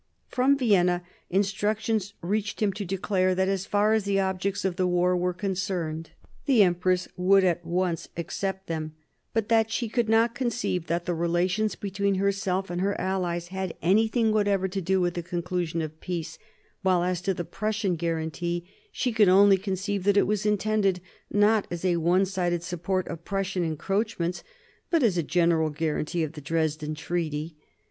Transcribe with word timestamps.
From 0.29 0.57
Vienna 0.57 1.03
instructions 1.29 2.15
reached 2.23 2.59
him 2.59 2.73
to 2.73 2.83
declare 2.83 3.35
that 3.35 3.47
as 3.47 3.67
far 3.67 3.93
as 3.93 4.03
the 4.05 4.19
objects 4.19 4.65
of 4.65 4.75
the 4.75 4.87
war 4.87 5.15
were 5.15 5.31
concerned 5.31 6.09
the 6.47 6.61
1745 6.61 7.59
48 7.61 7.63
WAR 7.63 7.89
OF 7.89 7.99
SUCCESSION 7.99 8.25
61 8.25 8.49
empress 8.49 8.65
would 8.65 8.65
at 8.65 8.65
once 8.65 8.65
accept 8.65 8.65
them, 8.65 8.95
bat 9.35 9.49
that 9.49 9.69
she 9.71 9.89
could 9.89 10.09
not 10.09 10.33
conceive 10.33 10.87
that 10.87 11.05
the 11.05 11.13
relations 11.13 11.75
between 11.75 12.15
herself 12.15 12.71
and 12.71 12.81
her 12.81 12.99
allies 12.99 13.49
had 13.49 13.75
anything 13.83 14.31
whatever 14.31 14.67
to 14.67 14.81
do 14.81 14.99
with 14.99 15.13
the 15.13 15.21
conclusion 15.21 15.83
of 15.83 16.01
peace; 16.01 16.39
while 16.81 17.03
as 17.03 17.21
to 17.21 17.35
the 17.35 17.45
Prussian 17.45 17.95
guarantee, 17.95 18.67
she 18.91 19.11
could 19.11 19.29
only 19.29 19.57
conceive 19.59 20.03
that 20.05 20.17
it 20.17 20.25
was 20.25 20.47
intended, 20.47 20.99
not 21.29 21.67
as 21.69 21.85
a 21.85 21.97
one 21.97 22.25
sided 22.25 22.63
support 22.63 23.07
of 23.07 23.23
Prussian 23.23 23.63
encroachments, 23.63 24.43
but 24.89 25.03
as 25.03 25.15
a 25.15 25.21
general 25.21 25.69
guarantee 25.69 26.23
of 26.23 26.33
the 26.33 26.41
Dresden 26.41 26.95
Treaty. 26.95 27.55